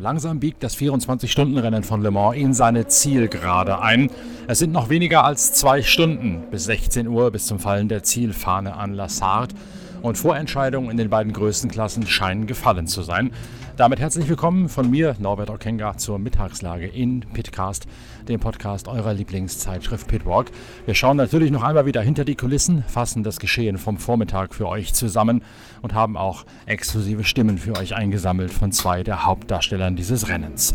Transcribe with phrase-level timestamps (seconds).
[0.00, 4.10] langsam biegt das 24-Stunden-Rennen von Le Mans in seine Zielgerade ein.
[4.48, 8.74] Es sind noch weniger als zwei Stunden bis 16 Uhr bis zum Fallen der Zielfahne
[8.74, 9.54] an La Sarthe
[10.02, 13.30] und Vorentscheidungen in den beiden größten Klassen scheinen gefallen zu sein.
[13.76, 17.86] Damit herzlich willkommen von mir, Norbert Okenga, zur Mittagslage in Pitcast,
[18.28, 20.50] dem Podcast eurer Lieblingszeitschrift Pitwalk.
[20.84, 24.68] Wir schauen natürlich noch einmal wieder hinter die Kulissen, fassen das Geschehen vom Vormittag für
[24.68, 25.42] euch zusammen
[25.82, 30.74] und haben auch exklusive Stimmen für euch eingesammelt von zwei der Hauptdarstellern dieses Rennens.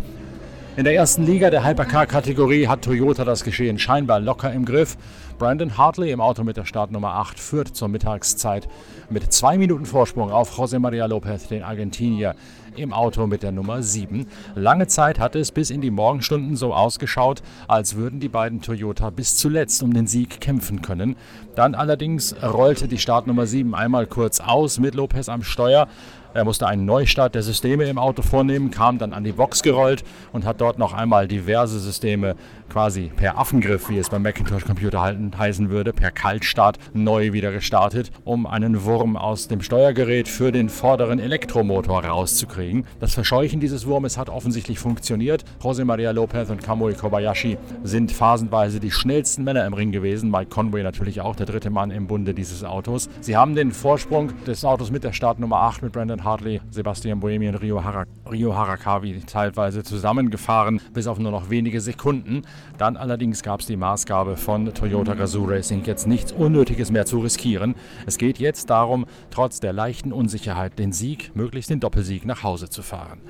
[0.77, 4.97] In der ersten Liga der Hypercar-Kategorie hat Toyota das Geschehen scheinbar locker im Griff.
[5.37, 8.67] Brandon Hartley im Auto mit der Startnummer 8 führt zur Mittagszeit
[9.09, 12.35] mit zwei Minuten Vorsprung auf José María López, den Argentinier,
[12.75, 14.27] im Auto mit der Nummer 7.
[14.55, 19.11] Lange Zeit hat es bis in die Morgenstunden so ausgeschaut, als würden die beiden Toyota
[19.11, 21.15] bis zuletzt um den Sieg kämpfen können.
[21.55, 25.87] Dann allerdings rollte die Startnummer 7 einmal kurz aus mit Lopez am Steuer.
[26.35, 30.03] Er musste einen Neustart der Systeme im Auto vornehmen, kam dann an die Box gerollt
[30.33, 32.35] und hat dort noch einmal diverse Systeme
[32.67, 38.47] quasi per Affengriff, wie es beim Macintosh-Computer heißen würde, per Kaltstart neu wieder gestartet, um
[38.47, 42.85] einen Wurm aus dem Steuergerät für den vorderen Elektromotor rauszukriegen.
[42.99, 45.45] Das Verscheuchen dieses Wurmes hat offensichtlich funktioniert.
[45.63, 50.29] José María López und Kamui Kobayashi sind phasenweise die schnellsten Männer im Ring gewesen.
[50.31, 53.07] Mike Conway natürlich auch der dritte Mann im Bunde dieses Autos.
[53.21, 57.47] Sie haben den Vorsprung des Autos mit der Startnummer 8 mit Brandon Hartley, Sebastian Buemi
[57.47, 62.41] und Rio, Harak Rio Harakawi teilweise zusammengefahren, bis auf nur noch wenige Sekunden.
[62.77, 67.19] Dann allerdings gab es die Maßgabe von Toyota Gazoo Racing, jetzt nichts Unnötiges mehr zu
[67.19, 67.75] riskieren.
[68.05, 72.69] Es geht jetzt darum, trotz der leichten Unsicherheit den Sieg, möglichst den Doppelsieg nach Hause
[72.69, 73.21] zu fahren.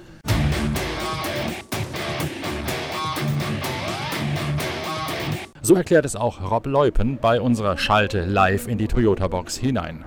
[5.65, 10.05] So erklärt es auch Rob Leupen bei unserer Schalte live in die Toyota-Box hinein.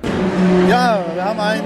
[0.68, 1.62] Ja, wir haben ein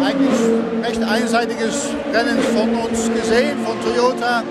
[0.00, 0.38] eigentlich
[0.82, 4.42] recht einseitiges Rennen von uns gesehen, von Toyota.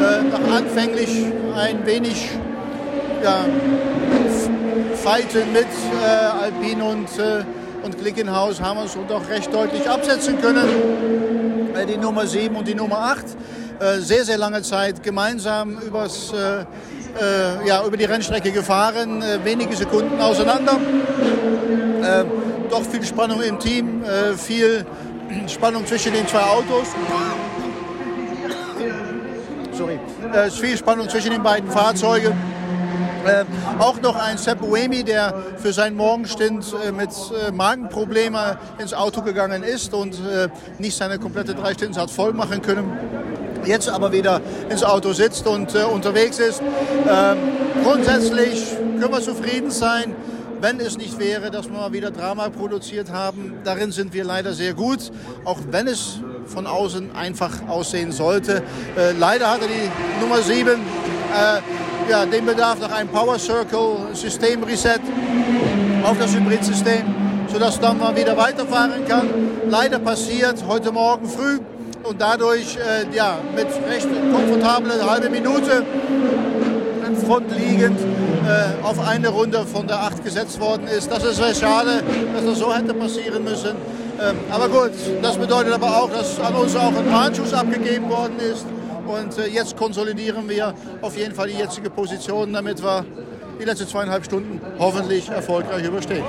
[0.00, 2.30] Äh, nach anfänglich ein wenig
[3.22, 3.44] ja,
[4.96, 7.44] Fighten mit äh, Alpine und, äh,
[7.84, 10.68] und Glickenhaus haben wir uns doch recht deutlich absetzen können.
[11.74, 13.24] Äh, die Nummer 7 und die Nummer 8
[13.78, 16.64] äh, sehr, sehr lange Zeit gemeinsam übers, äh,
[17.66, 20.78] ja, über die Rennstrecke gefahren, wenige Sekunden auseinander
[22.72, 24.86] doch viel Spannung im Team, äh, viel
[25.46, 26.88] Spannung zwischen den zwei Autos.
[29.72, 30.00] Sorry.
[30.32, 32.32] Äh, viel Spannung zwischen den beiden Fahrzeugen.
[33.26, 33.44] Äh,
[33.78, 36.64] auch noch ein Sepp Buemi, der für seinen Morgenstint
[36.96, 37.10] mit
[37.52, 40.18] Magenproblemen ins Auto gegangen ist und
[40.78, 42.90] nicht seine komplette drei Stints hat voll machen können.
[43.64, 44.40] Jetzt aber wieder
[44.70, 46.60] ins Auto sitzt und unterwegs ist.
[47.08, 47.38] Ähm,
[47.84, 50.16] grundsätzlich können wir zufrieden sein
[50.62, 53.54] wenn es nicht wäre, dass wir mal wieder Drama produziert haben.
[53.64, 55.10] Darin sind wir leider sehr gut,
[55.44, 58.62] auch wenn es von außen einfach aussehen sollte.
[58.96, 64.62] Äh, leider hatte die Nummer 7 äh, ja, den Bedarf nach einem Power Circle System
[64.62, 65.00] Reset
[66.04, 67.02] auf das Hybridsystem,
[67.52, 69.28] sodass dann mal wieder weiterfahren kann.
[69.68, 71.58] Leider passiert heute Morgen früh
[72.04, 75.84] und dadurch äh, ja, mit recht komfortabler halbe Minute
[77.32, 81.10] Front liegend äh, auf eine Runde von der 8 gesetzt worden ist.
[81.10, 82.02] Das ist sehr schade,
[82.34, 83.70] dass das so hätte passieren müssen.
[84.20, 84.90] Ähm, aber gut,
[85.22, 88.66] das bedeutet aber auch, dass an uns auch ein Warnschuss abgegeben worden ist.
[89.06, 93.02] Und äh, jetzt konsolidieren wir auf jeden Fall die jetzige Position, damit wir
[93.58, 96.24] die letzten zweieinhalb Stunden hoffentlich erfolgreich überstehen.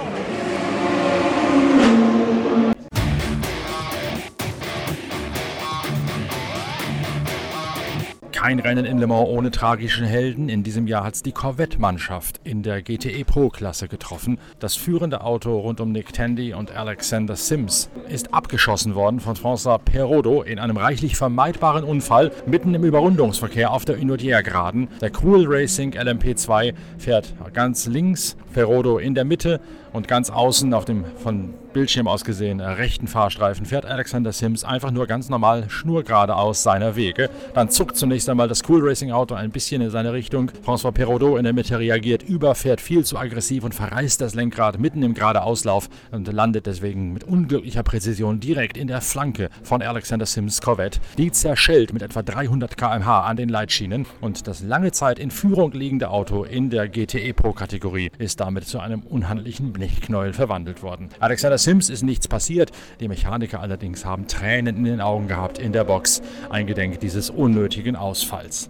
[8.43, 10.49] Kein Rennen in Le Mans ohne tragischen Helden.
[10.49, 14.37] In diesem Jahr hat es die Corvette-Mannschaft in der GTE Pro-Klasse getroffen.
[14.59, 19.78] Das führende Auto rund um Nick Tandy und Alexander Sims ist abgeschossen worden von François
[19.78, 24.89] Perrodo in einem reichlich vermeidbaren Unfall mitten im Überrundungsverkehr auf der Unodier-Geraden.
[24.99, 29.61] Der Cool Racing LMP2 fährt ganz links, Perrodo in der Mitte
[29.93, 34.64] und ganz außen auf dem von Bildschirm aus gesehen äh, rechten Fahrstreifen fährt Alexander Sims
[34.64, 37.29] einfach nur ganz normal schnurgerade aus seiner Wege.
[37.53, 40.52] Dann zuckt zunächst einmal das Cool Racing Auto ein bisschen in seine Richtung.
[40.66, 44.79] François Perraudot in der Mitte reagiert über, fährt viel zu aggressiv und verreißt das Lenkrad
[44.79, 50.25] mitten im Geradeauslauf und landet deswegen mit unglücklicher Präzision direkt in der Flanke von Alexander
[50.25, 50.99] Sims Corvette.
[51.17, 55.72] Die zerschellt mit etwa 300 km/h an den Leitschienen und das lange Zeit in Führung
[55.72, 61.09] liegende Auto in der GTE Pro Kategorie ist damit zu einem unhandlichen Blechknäuel verwandelt worden.
[61.20, 62.71] Alexander Sims ist nichts passiert.
[62.99, 67.95] Die Mechaniker allerdings haben Tränen in den Augen gehabt in der Box, eingedenk dieses unnötigen
[67.95, 68.69] Ausfalls.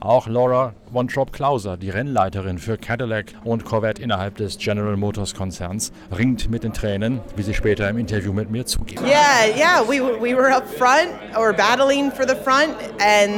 [0.00, 5.92] Auch Laura Wontrop Klauser, die Rennleiterin für Cadillac und Corvette innerhalb des General Motors Konzerns,
[6.14, 9.00] ringt mit den Tränen, wie sie später im Interview mit mir zugibt.
[9.00, 11.08] Yeah, yeah, we, we were up front
[11.38, 13.32] or battling for the front and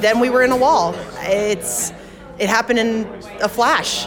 [0.00, 0.94] then we were in a wall.
[1.26, 1.92] It's
[2.38, 3.04] it happened in
[3.40, 4.06] a flash.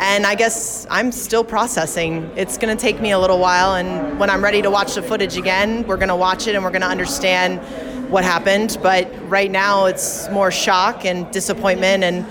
[0.00, 2.30] And I guess I'm still processing.
[2.36, 3.74] It's going to take me a little while.
[3.74, 6.62] And when I'm ready to watch the footage again, we're going to watch it and
[6.62, 7.60] we're going to understand
[8.08, 8.78] what happened.
[8.80, 12.24] But right now, it's more shock and disappointment and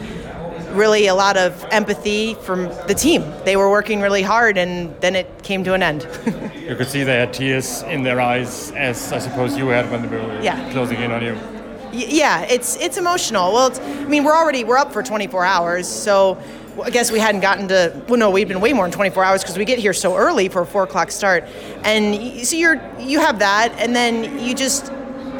[0.78, 3.24] really a lot of empathy from the team.
[3.44, 6.07] They were working really hard and then it came to an end.
[6.56, 10.04] you could see they had tears in their eyes, as I suppose you had when
[10.04, 10.72] they were yeah.
[10.72, 11.56] closing in on you.
[11.92, 13.54] Yeah, it's it's emotional.
[13.54, 16.42] Well, it's, I mean, we're already we're up for 24 hours, so
[16.84, 18.01] I guess we hadn't gotten to.
[18.07, 20.50] Well, no, we'd been way more than 24 hours because we get here so early
[20.50, 21.44] for a four o'clock start,
[21.84, 24.92] and so you're you have that, and then you just.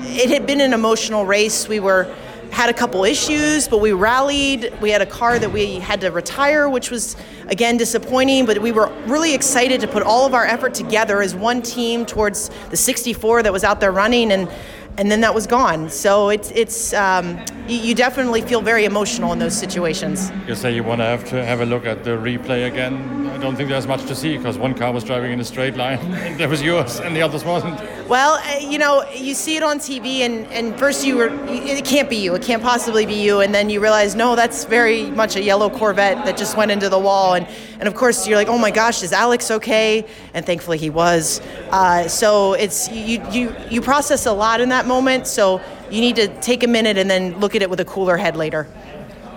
[0.10, 1.68] It had been an emotional race.
[1.68, 2.14] We were
[2.52, 4.74] had a couple issues, but we rallied.
[4.82, 7.16] We had a car that we had to retire, which was
[7.48, 11.36] again disappointing, but we were really excited to put all of our effort together as
[11.36, 14.50] one team towards the 64 that was out there running and
[14.98, 15.90] and then that was gone.
[15.90, 20.32] So it's it's um, you, you, definitely feel very emotional in those situations.
[20.48, 23.28] You say you want to have to have a look at the replay again.
[23.28, 25.76] I don't think there's much to see because one car was driving in a straight
[25.76, 27.80] line, and that was yours, and the others wasn't.
[28.08, 31.84] Well, uh, you know, you see it on TV, and, and first you were, it
[31.86, 35.12] can't be you, it can't possibly be you, and then you realize, no, that's very
[35.12, 37.46] much a yellow Corvette that just went into the wall, and,
[37.80, 40.08] and of course you're like, oh my gosh, is Alex okay?
[40.34, 41.42] And thankfully he was.
[41.70, 46.16] Uh, so it's you, you you process a lot in that moment, so you need
[46.18, 48.68] to take a minute and then look at it with a cooler head later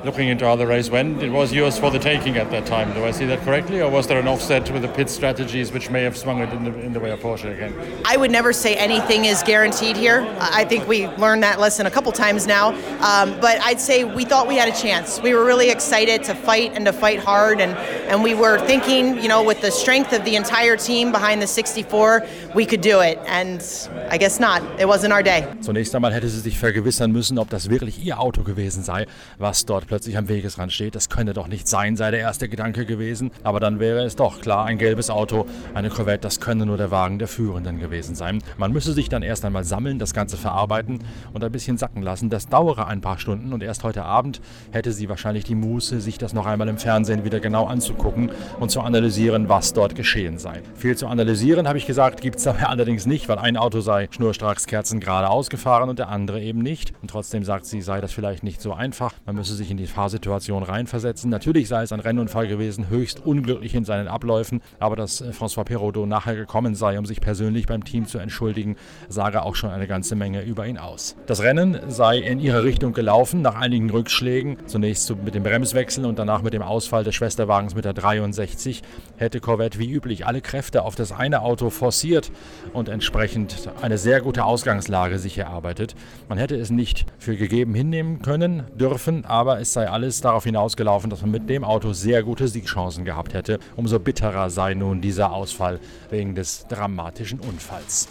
[0.05, 2.93] looking into other the race went, it was yours for the taking at that time.
[2.93, 5.89] Do I see that correctly, or was there an offset with the pit strategies which
[5.89, 7.75] may have swung it in the, in the way of Porsche again?
[8.05, 10.27] I would never say anything is guaranteed here.
[10.39, 12.69] I think we learned that lesson a couple times now.
[13.01, 15.21] Um, but I'd say we thought we had a chance.
[15.23, 17.73] We were really excited to fight and to fight hard, and,
[18.11, 21.47] and we were thinking, you know, with the strength of the entire team behind the
[21.47, 23.19] 64, we could do it.
[23.27, 23.63] And
[24.11, 24.63] I guess not.
[24.81, 25.47] It wasn't our day.
[25.61, 29.07] Zunächst einmal hätte sie sich vergewissern müssen, ob das wirklich ihr Auto gewesen sei,
[29.39, 30.95] was dort plötzlich am Wegesrand steht.
[30.97, 33.31] Das könnte doch nicht sein, sei der erste Gedanke gewesen.
[33.45, 36.91] Aber dann wäre es doch klar, ein gelbes Auto, eine Corvette, das könne nur der
[36.91, 38.43] Wagen der Führenden gewesen sein.
[38.59, 42.29] Man müsse sich dann erst einmal sammeln, das Ganze verarbeiten und ein bisschen sacken lassen.
[42.29, 44.41] Das dauere ein paar Stunden und erst heute Abend
[44.73, 47.67] hätte sie wahrscheinlich die Muße, sich das noch einmal im Fernsehen wieder genau
[48.01, 50.63] anzugucken und zu analysieren, was dort geschehen sei.
[50.75, 54.09] Viel zu analysieren, habe ich gesagt, gibt es dabei allerdings nicht, weil ein Auto sei
[54.11, 56.93] schnurstracks kerzengerade ausgefahren und der andere eben nicht.
[57.03, 59.15] Und trotzdem sagt sie, sei das vielleicht nicht so einfach.
[59.27, 61.31] Man müsse sich in die Phase Situation reinversetzen.
[61.31, 65.65] Natürlich sei es ein Rennunfall gewesen, höchst unglücklich in seinen Abläufen, aber dass äh, François
[65.65, 68.77] Perraudot nachher gekommen sei, um sich persönlich beim Team zu entschuldigen,
[69.09, 71.17] sage auch schon eine ganze Menge über ihn aus.
[71.27, 76.19] Das Rennen sei in ihre Richtung gelaufen, nach einigen Rückschlägen, zunächst mit dem Bremswechsel und
[76.19, 78.83] danach mit dem Ausfall des Schwesterwagens mit der 63,
[79.17, 82.31] hätte Corvette wie üblich alle Kräfte auf das eine Auto forciert
[82.73, 85.95] und entsprechend eine sehr gute Ausgangslage sich erarbeitet.
[86.29, 91.11] Man hätte es nicht für gegeben hinnehmen können, dürfen, aber es sei alles darauf hinausgelaufen,
[91.11, 93.59] dass man mit dem Auto sehr gute Siegchancen gehabt hätte.
[93.77, 98.09] Umso bitterer sei nun dieser Ausfall wegen des dramatischen Unfalls.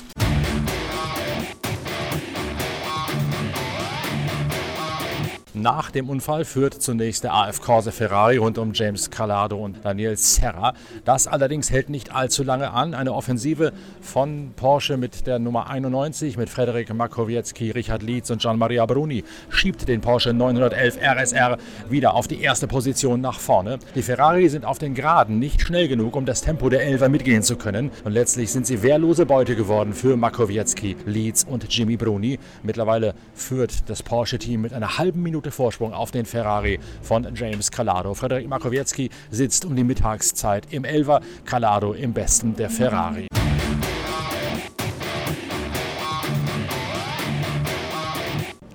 [5.61, 10.15] Nach dem Unfall führt zunächst der AF Corse Ferrari rund um James Calado und Daniel
[10.15, 10.73] Serra.
[11.03, 12.93] Das allerdings hält nicht allzu lange an.
[12.93, 18.85] Eine Offensive von Porsche mit der Nummer 91 mit Frederik Makowiecki, Richard Lietz und Gian-Maria
[18.85, 21.57] Bruni schiebt den Porsche 911 RSR
[21.89, 23.79] wieder auf die erste Position nach vorne.
[23.95, 27.43] Die Ferrari sind auf den Geraden nicht schnell genug, um das Tempo der Elfer mitgehen
[27.43, 27.91] zu können.
[28.05, 32.39] Und letztlich sind sie wehrlose Beute geworden für Makowiecki, Lietz und Jimmy Bruni.
[32.63, 37.71] Mittlerweile führt das Porsche-Team mit einer halben Minute Punkte Vorsprung auf den Ferrari von James
[37.71, 38.13] Calado.
[38.13, 43.28] Frederik Makowiecki sitzt um die Mittagszeit im Elver, Calado im Besten der Ferrari.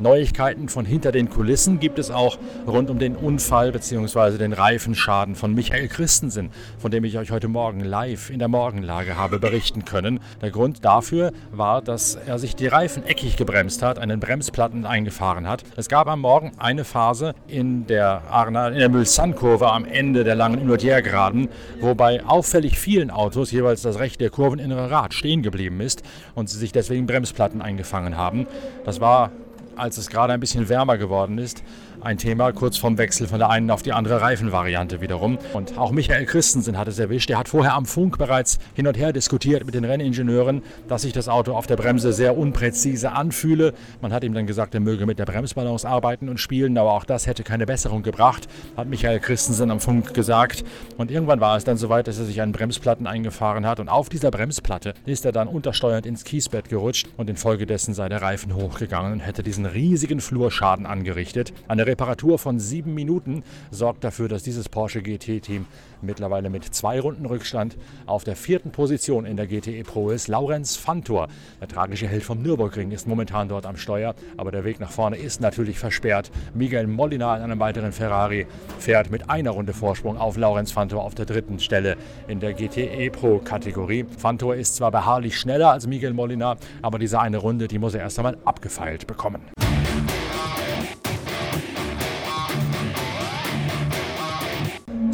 [0.04, 4.37] Neuigkeiten von hinter den Kulissen gibt es auch rund um den Unfall bzw.
[4.37, 9.16] den Reifenschaden von Michael Christensen, von dem ich euch heute Morgen live in der Morgenlage
[9.16, 10.20] habe berichten können.
[10.42, 15.49] Der Grund dafür war, dass er sich die Reifen eckig gebremst hat, einen Bremsplatten eingefahren
[15.49, 15.64] hat.
[15.75, 20.34] Es gab am Morgen eine Phase in der, Arna, in der Mulsanne-Kurve am Ende der
[20.34, 21.49] langen Invertiergeraden,
[21.80, 26.02] wo bei auffällig vielen Autos jeweils das rechte kurveninnere Rad stehen geblieben ist
[26.34, 28.46] und sie sich deswegen Bremsplatten eingefangen haben.
[28.84, 29.30] Das war
[29.76, 31.62] als es gerade ein bisschen wärmer geworden ist,
[32.04, 35.38] ein Thema kurz vorm Wechsel von der einen auf die andere Reifenvariante wiederum.
[35.54, 37.30] Und auch Michael Christensen hat es erwischt.
[37.30, 41.12] Er hat vorher am Funk bereits hin und her diskutiert mit den Renningenieuren, dass sich
[41.12, 43.73] das Auto auf der Bremse sehr unpräzise anfühle.
[44.02, 47.04] Man hat ihm dann gesagt, er möge mit der Bremsbalance arbeiten und spielen, aber auch
[47.04, 50.64] das hätte keine Besserung gebracht, hat Michael Christensen am Funk gesagt.
[50.99, 54.11] Und irgendwann war es dann soweit, dass er sich einen Bremsplatten eingefahren hat und auf
[54.11, 59.12] dieser Bremsplatte ist er dann untersteuernd ins Kiesbett gerutscht und infolgedessen sei der Reifen hochgegangen
[59.14, 61.52] und hätte diesen riesigen Flurschaden angerichtet.
[61.66, 65.67] Eine Reparatur von sieben Minuten sorgt dafür, dass dieses Porsche GT-Team
[66.03, 70.27] mittlerweile mit zwei Runden Rückstand auf der vierten Position in der GTE Pro ist.
[70.27, 71.29] Laurenz Fantor,
[71.61, 75.19] der tragische Held vom Nürburgring, ist momentan dort am Steuer, aber der Weg nach vorne
[75.19, 76.33] ist natürlich versperrt.
[76.53, 78.49] Miguel Molina in einem weiteren Ferrari
[78.81, 81.97] fährt mit einer Runde Vorsprung auf Laurenz Fantor auf der dritten Stelle
[82.27, 84.05] in der GTE Pro Kategorie.
[84.19, 88.01] Fantor ist zwar beharrlich schneller als Miguel Molina, aber diese eine Runde, die muss er
[88.01, 89.53] erst einmal abgefeilt bekommen.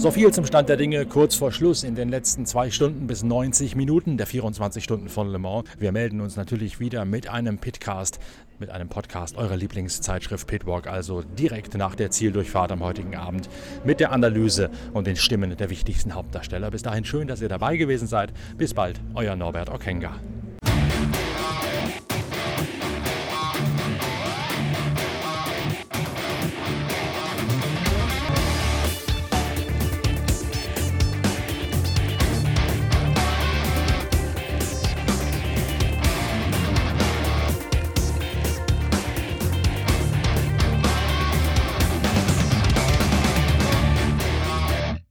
[0.00, 3.22] So viel zum Stand der Dinge kurz vor Schluss in den letzten zwei Stunden bis
[3.22, 5.68] 90 Minuten der 24 Stunden von Le Mans.
[5.78, 8.18] Wir melden uns natürlich wieder mit einem Pitcast,
[8.58, 13.50] mit einem Podcast eurer Lieblingszeitschrift Pitwalk, also direkt nach der Zieldurchfahrt am heutigen Abend
[13.84, 16.70] mit der Analyse und den Stimmen der wichtigsten Hauptdarsteller.
[16.70, 18.32] Bis dahin schön, dass ihr dabei gewesen seid.
[18.56, 20.14] Bis bald, euer Norbert Okenga.